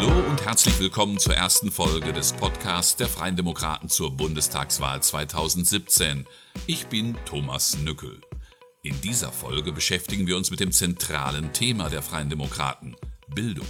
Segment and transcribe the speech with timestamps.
[0.00, 6.26] Hallo und herzlich willkommen zur ersten Folge des Podcasts der Freien Demokraten zur Bundestagswahl 2017.
[6.66, 8.18] Ich bin Thomas Nückel.
[8.80, 12.96] In dieser Folge beschäftigen wir uns mit dem zentralen Thema der Freien Demokraten,
[13.34, 13.66] Bildung.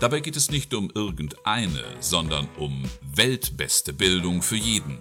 [0.00, 4.98] Dabei geht es nicht um irgendeine, sondern um weltbeste Bildung für jeden.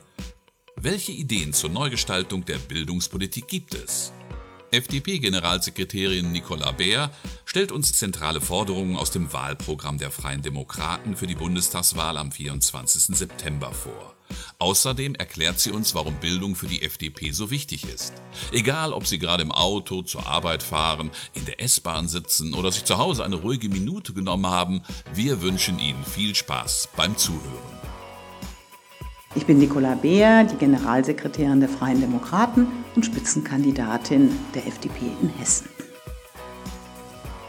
[0.75, 4.13] Welche Ideen zur Neugestaltung der Bildungspolitik gibt es?
[4.71, 7.11] FDP-Generalsekretärin Nicola Beer
[7.45, 13.17] stellt uns zentrale Forderungen aus dem Wahlprogramm der Freien Demokraten für die Bundestagswahl am 24.
[13.17, 14.15] September vor.
[14.59, 18.13] Außerdem erklärt sie uns, warum Bildung für die FDP so wichtig ist.
[18.51, 22.85] Egal, ob Sie gerade im Auto zur Arbeit fahren, in der S-Bahn sitzen oder sich
[22.85, 27.88] zu Hause eine ruhige Minute genommen haben, wir wünschen Ihnen viel Spaß beim Zuhören.
[29.35, 32.65] Ich bin Nicola Beer, die Generalsekretärin der Freien Demokraten
[32.95, 35.69] und Spitzenkandidatin der FDP in Hessen.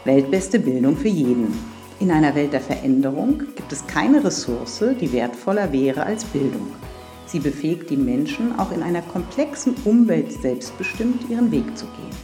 [0.05, 1.57] Weltbeste Bildung für jeden.
[1.99, 6.67] In einer Welt der Veränderung gibt es keine Ressource, die wertvoller wäre als Bildung.
[7.25, 12.15] Sie befähigt die Menschen, auch in einer komplexen Umwelt selbstbestimmt ihren Weg zu gehen.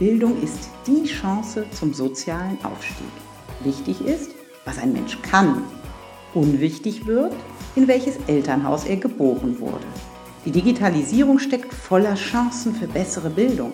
[0.00, 3.06] Bildung ist die Chance zum sozialen Aufstieg.
[3.62, 4.32] Wichtig ist,
[4.64, 5.62] was ein Mensch kann.
[6.36, 7.32] Unwichtig wird,
[7.76, 9.86] in welches Elternhaus er geboren wurde.
[10.44, 13.72] Die Digitalisierung steckt voller Chancen für bessere Bildung.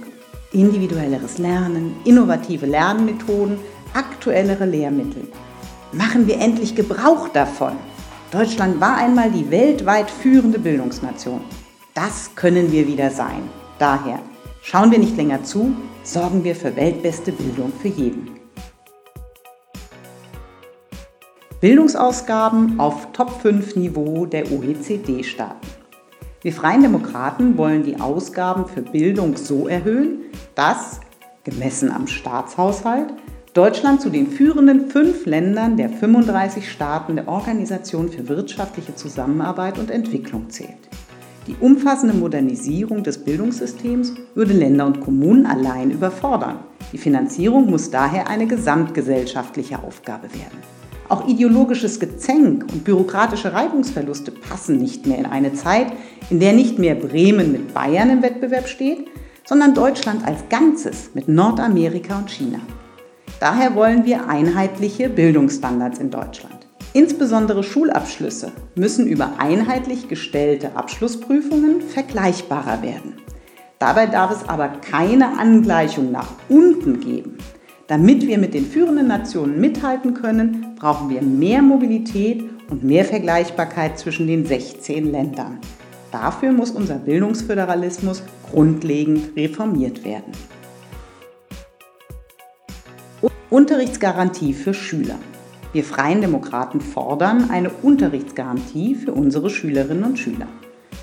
[0.52, 3.58] Individuelleres Lernen, innovative Lernmethoden,
[3.94, 5.26] aktuellere Lehrmittel.
[5.90, 7.72] Machen wir endlich Gebrauch davon.
[8.30, 11.40] Deutschland war einmal die weltweit führende Bildungsnation.
[11.94, 13.42] Das können wir wieder sein.
[13.80, 14.20] Daher
[14.62, 18.41] schauen wir nicht länger zu, sorgen wir für weltbeste Bildung für jeden.
[21.62, 25.64] Bildungsausgaben auf Top-5-Niveau der OECD-Staaten.
[26.40, 30.22] Wir Freien Demokraten wollen die Ausgaben für Bildung so erhöhen,
[30.56, 30.98] dass,
[31.44, 33.14] gemessen am Staatshaushalt,
[33.54, 39.92] Deutschland zu den führenden fünf Ländern der 35 Staaten der Organisation für wirtschaftliche Zusammenarbeit und
[39.92, 40.88] Entwicklung zählt.
[41.46, 46.58] Die umfassende Modernisierung des Bildungssystems würde Länder und Kommunen allein überfordern.
[46.92, 50.81] Die Finanzierung muss daher eine gesamtgesellschaftliche Aufgabe werden.
[51.12, 55.88] Auch ideologisches Gezänk und bürokratische Reibungsverluste passen nicht mehr in eine Zeit,
[56.30, 59.08] in der nicht mehr Bremen mit Bayern im Wettbewerb steht,
[59.44, 62.60] sondern Deutschland als Ganzes mit Nordamerika und China.
[63.40, 66.66] Daher wollen wir einheitliche Bildungsstandards in Deutschland.
[66.94, 73.16] Insbesondere Schulabschlüsse müssen über einheitlich gestellte Abschlussprüfungen vergleichbarer werden.
[73.78, 77.36] Dabei darf es aber keine Angleichung nach unten geben.
[77.92, 83.98] Damit wir mit den führenden Nationen mithalten können, brauchen wir mehr Mobilität und mehr Vergleichbarkeit
[83.98, 85.58] zwischen den 16 Ländern.
[86.10, 90.32] Dafür muss unser Bildungsföderalismus grundlegend reformiert werden.
[93.50, 95.18] Unterrichtsgarantie für Schüler.
[95.74, 100.48] Wir Freien Demokraten fordern eine Unterrichtsgarantie für unsere Schülerinnen und Schüler.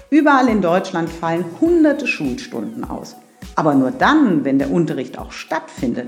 [0.09, 3.15] Überall in Deutschland fallen hunderte Schulstunden aus.
[3.55, 6.07] Aber nur dann, wenn der Unterricht auch stattfindet,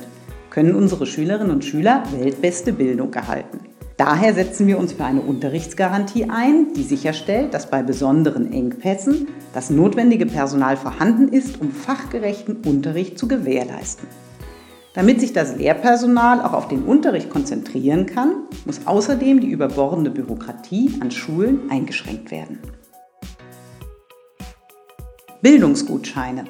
[0.52, 3.62] können unsere Schülerinnen und Schüler weltbeste Bildung erhalten.
[3.98, 9.70] Daher setzen wir uns für eine Unterrichtsgarantie ein, die sicherstellt, dass bei besonderen Engpässen das
[9.70, 14.08] notwendige Personal vorhanden ist, um fachgerechten Unterricht zu gewährleisten.
[14.94, 20.98] Damit sich das Lehrpersonal auch auf den Unterricht konzentrieren kann, muss außerdem die überbordende Bürokratie
[21.00, 22.60] an Schulen eingeschränkt werden.
[25.42, 26.46] Bildungsgutscheine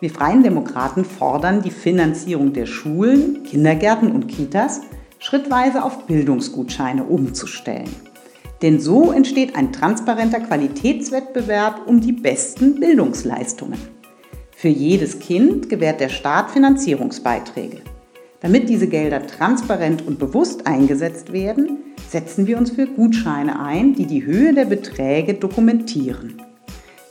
[0.00, 4.80] wir Freien Demokraten fordern die Finanzierung der Schulen, Kindergärten und Kitas
[5.18, 7.90] schrittweise auf Bildungsgutscheine umzustellen.
[8.62, 13.78] Denn so entsteht ein transparenter Qualitätswettbewerb um die besten Bildungsleistungen.
[14.52, 17.78] Für jedes Kind gewährt der Staat Finanzierungsbeiträge.
[18.40, 24.06] Damit diese Gelder transparent und bewusst eingesetzt werden, setzen wir uns für Gutscheine ein, die
[24.06, 26.40] die Höhe der Beträge dokumentieren.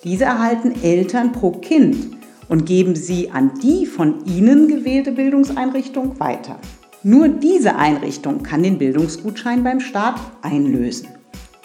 [0.05, 2.16] Diese erhalten Eltern pro Kind
[2.49, 6.59] und geben sie an die von ihnen gewählte Bildungseinrichtung weiter.
[7.03, 11.07] Nur diese Einrichtung kann den Bildungsgutschein beim Staat einlösen.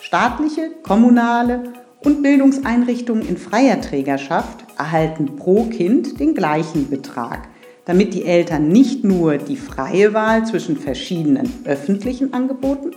[0.00, 1.72] Staatliche, kommunale
[2.04, 7.48] und Bildungseinrichtungen in freier Trägerschaft erhalten pro Kind den gleichen Betrag,
[7.84, 12.90] damit die Eltern nicht nur die freie Wahl zwischen verschiedenen öffentlichen Angeboten,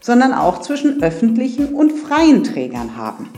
[0.00, 3.28] sondern auch zwischen öffentlichen und freien Trägern haben.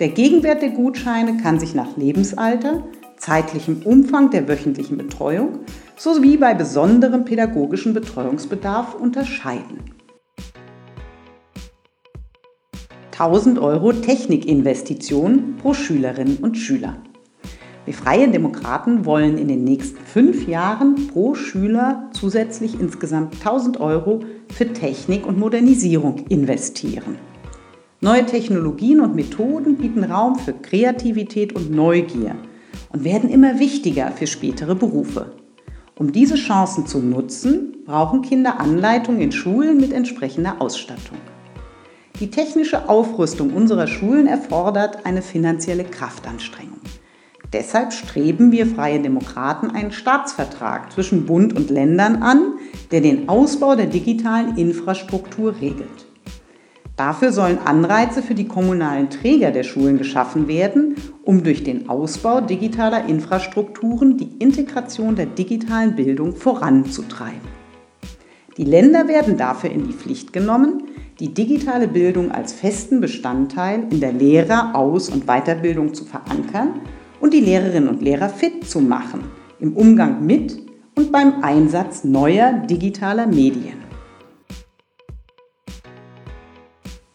[0.00, 2.84] Der Gegenwert der Gutscheine kann sich nach Lebensalter,
[3.28, 5.58] zeitlichem Umfang der wöchentlichen Betreuung
[5.96, 9.80] sowie bei besonderem pädagogischen Betreuungsbedarf unterscheiden.
[13.12, 17.02] 1000 Euro Technikinvestition pro Schülerinnen und Schüler.
[17.84, 24.20] Wir Freie Demokraten wollen in den nächsten fünf Jahren pro Schüler zusätzlich insgesamt 1000 Euro
[24.48, 27.16] für Technik und Modernisierung investieren.
[28.00, 32.36] Neue Technologien und Methoden bieten Raum für Kreativität und Neugier
[32.90, 35.32] und werden immer wichtiger für spätere Berufe.
[35.96, 41.18] Um diese Chancen zu nutzen, brauchen Kinder Anleitung in Schulen mit entsprechender Ausstattung.
[42.20, 46.80] Die technische Aufrüstung unserer Schulen erfordert eine finanzielle Kraftanstrengung.
[47.52, 52.54] Deshalb streben wir Freie Demokraten einen Staatsvertrag zwischen Bund und Ländern an,
[52.90, 56.07] der den Ausbau der digitalen Infrastruktur regelt.
[56.98, 62.40] Dafür sollen Anreize für die kommunalen Träger der Schulen geschaffen werden, um durch den Ausbau
[62.40, 67.48] digitaler Infrastrukturen die Integration der digitalen Bildung voranzutreiben.
[68.56, 70.82] Die Länder werden dafür in die Pflicht genommen,
[71.20, 76.80] die digitale Bildung als festen Bestandteil in der Lehrer-, Aus- und Weiterbildung zu verankern
[77.20, 79.20] und die Lehrerinnen und Lehrer fit zu machen
[79.60, 80.58] im Umgang mit
[80.96, 83.87] und beim Einsatz neuer digitaler Medien.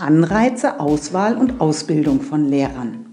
[0.03, 3.05] Anreize, Auswahl und Ausbildung von Lehrern.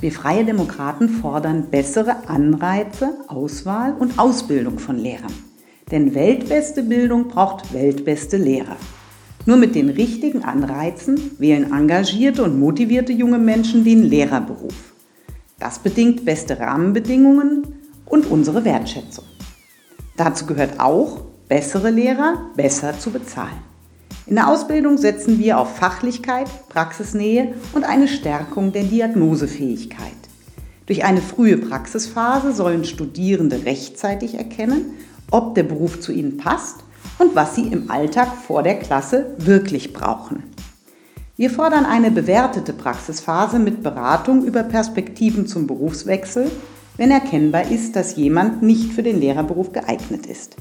[0.00, 5.32] Wir Freie Demokraten fordern bessere Anreize, Auswahl und Ausbildung von Lehrern.
[5.90, 8.76] Denn weltbeste Bildung braucht weltbeste Lehrer.
[9.46, 14.92] Nur mit den richtigen Anreizen wählen engagierte und motivierte junge Menschen den Lehrerberuf.
[15.58, 17.66] Das bedingt beste Rahmenbedingungen
[18.04, 19.24] und unsere Wertschätzung.
[20.18, 23.69] Dazu gehört auch, bessere Lehrer besser zu bezahlen.
[24.30, 30.12] In der Ausbildung setzen wir auf Fachlichkeit, Praxisnähe und eine Stärkung der Diagnosefähigkeit.
[30.86, 34.92] Durch eine frühe Praxisphase sollen Studierende rechtzeitig erkennen,
[35.32, 36.76] ob der Beruf zu ihnen passt
[37.18, 40.44] und was sie im Alltag vor der Klasse wirklich brauchen.
[41.36, 46.48] Wir fordern eine bewertete Praxisphase mit Beratung über Perspektiven zum Berufswechsel,
[46.96, 50.54] wenn erkennbar ist, dass jemand nicht für den Lehrerberuf geeignet ist.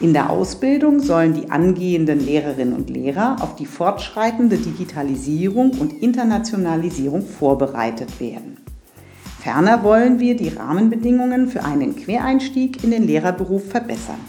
[0.00, 7.26] In der Ausbildung sollen die angehenden Lehrerinnen und Lehrer auf die fortschreitende Digitalisierung und Internationalisierung
[7.26, 8.58] vorbereitet werden.
[9.40, 14.20] Ferner wollen wir die Rahmenbedingungen für einen Quereinstieg in den Lehrerberuf verbessern.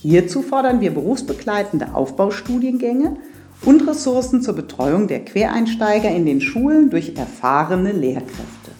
[0.00, 3.16] Hierzu fordern wir berufsbegleitende Aufbaustudiengänge
[3.64, 8.70] und Ressourcen zur Betreuung der Quereinsteiger in den Schulen durch erfahrene Lehrkräfte.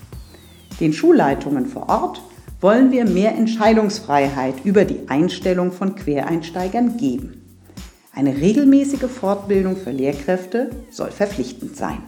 [0.78, 2.22] Den Schulleitungen vor Ort
[2.64, 7.42] wollen wir mehr Entscheidungsfreiheit über die Einstellung von Quereinsteigern geben.
[8.10, 11.98] Eine regelmäßige Fortbildung für Lehrkräfte soll verpflichtend sein.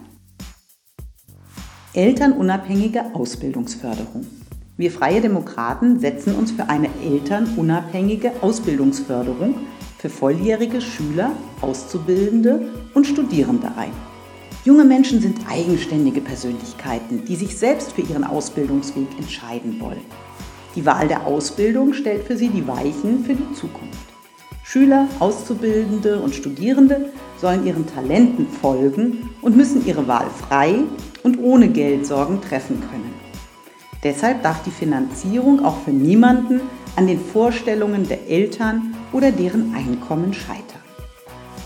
[1.93, 4.27] Elternunabhängige Ausbildungsförderung.
[4.79, 9.57] Wir Freie Demokraten setzen uns für eine elternunabhängige Ausbildungsförderung
[9.99, 12.63] für volljährige Schüler, Auszubildende
[12.95, 13.93] und Studierende ein.
[14.65, 20.01] Junge Menschen sind eigenständige Persönlichkeiten, die sich selbst für ihren Ausbildungsweg entscheiden wollen.
[20.77, 24.13] Die Wahl der Ausbildung stellt für sie die Weichen für die Zukunft.
[24.63, 30.81] Schüler, Auszubildende und Studierende sollen ihren Talenten folgen und müssen ihre Wahl frei
[31.23, 33.15] und ohne Geldsorgen treffen können.
[34.05, 36.61] Deshalb darf die Finanzierung auch für niemanden
[36.95, 40.83] an den Vorstellungen der Eltern oder deren Einkommen scheitern.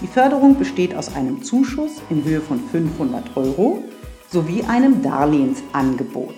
[0.01, 3.83] Die Förderung besteht aus einem Zuschuss in Höhe von 500 Euro
[4.31, 6.37] sowie einem Darlehensangebot.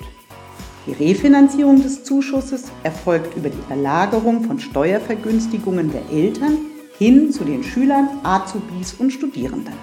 [0.87, 6.59] Die Refinanzierung des Zuschusses erfolgt über die Verlagerung von Steuervergünstigungen der Eltern
[6.99, 9.75] hin zu den Schülern, Azubis und Studierenden.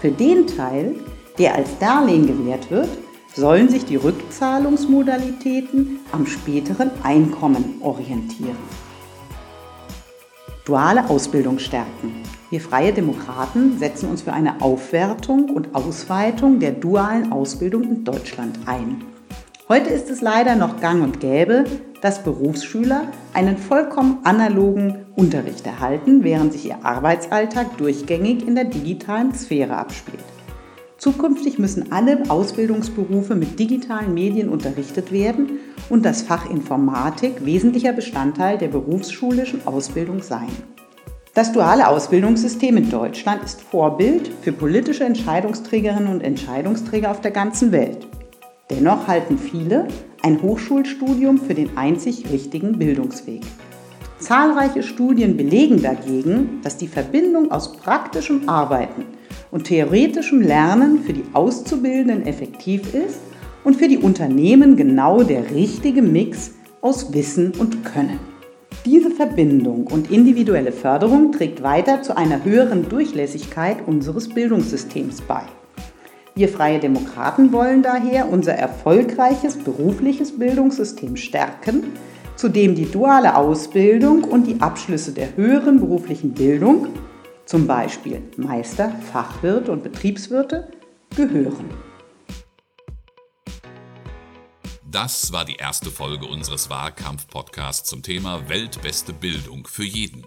[0.00, 0.96] Für den Teil,
[1.38, 2.90] der als Darlehen gewährt wird,
[3.34, 8.58] sollen sich die Rückzahlungsmodalitäten am späteren Einkommen orientieren.
[10.66, 12.12] Duale Ausbildung stärken.
[12.50, 18.58] Wir Freie Demokraten setzen uns für eine Aufwertung und Ausweitung der dualen Ausbildung in Deutschland
[18.66, 19.11] ein.
[19.72, 21.64] Heute ist es leider noch gang und gäbe,
[22.02, 29.32] dass Berufsschüler einen vollkommen analogen Unterricht erhalten, während sich ihr Arbeitsalltag durchgängig in der digitalen
[29.32, 30.22] Sphäre abspielt.
[30.98, 35.52] Zukünftig müssen alle Ausbildungsberufe mit digitalen Medien unterrichtet werden
[35.88, 40.50] und das Fach Informatik wesentlicher Bestandteil der berufsschulischen Ausbildung sein.
[41.32, 47.72] Das duale Ausbildungssystem in Deutschland ist Vorbild für politische Entscheidungsträgerinnen und Entscheidungsträger auf der ganzen
[47.72, 48.01] Welt.
[48.72, 49.86] Dennoch halten viele
[50.22, 53.42] ein Hochschulstudium für den einzig richtigen Bildungsweg.
[54.18, 59.04] Zahlreiche Studien belegen dagegen, dass die Verbindung aus praktischem Arbeiten
[59.50, 63.20] und theoretischem Lernen für die Auszubildenden effektiv ist
[63.62, 68.20] und für die Unternehmen genau der richtige Mix aus Wissen und Können.
[68.86, 75.42] Diese Verbindung und individuelle Förderung trägt weiter zu einer höheren Durchlässigkeit unseres Bildungssystems bei.
[76.34, 81.92] Wir Freie Demokraten wollen daher unser erfolgreiches berufliches Bildungssystem stärken,
[82.36, 86.88] zu dem die duale Ausbildung und die Abschlüsse der höheren beruflichen Bildung,
[87.44, 90.68] zum Beispiel Meister, Fachwirt und Betriebswirte,
[91.14, 91.68] gehören.
[94.90, 100.26] Das war die erste Folge unseres Wahlkampf-Podcasts zum Thema Weltbeste Bildung für jeden.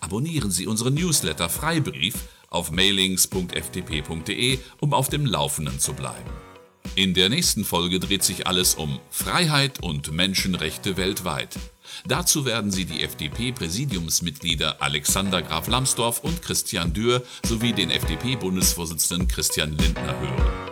[0.00, 2.14] Abonnieren Sie unseren Newsletter Freibrief
[2.50, 6.30] auf mailings.fdp.de, um auf dem Laufenden zu bleiben.
[6.94, 11.58] In der nächsten Folge dreht sich alles um Freiheit und Menschenrechte weltweit.
[12.06, 19.74] Dazu werden Sie die FDP-Präsidiumsmitglieder Alexander Graf Lambsdorff und Christian Dürr sowie den FDP-Bundesvorsitzenden Christian
[19.78, 20.71] Lindner hören.